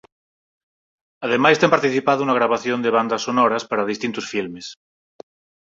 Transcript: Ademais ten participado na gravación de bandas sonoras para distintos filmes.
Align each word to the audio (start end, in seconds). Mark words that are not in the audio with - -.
Ademais 1.25 1.59
ten 1.61 1.73
participado 1.75 2.21
na 2.25 2.37
gravación 2.39 2.79
de 2.81 2.93
bandas 2.97 3.23
sonoras 3.27 3.63
para 3.69 3.89
distintos 3.91 4.25
filmes. 4.33 4.65